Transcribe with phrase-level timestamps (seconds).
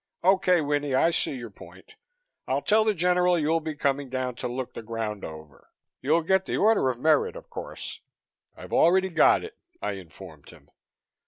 [0.23, 1.93] Okay, Winnie, I see your point.
[2.47, 5.69] I'll tell the General you'll be coming down to look the ground over.
[6.01, 7.99] You'll get the Order of Merit, of course"
[8.57, 10.71] "I've already got it," I informed him.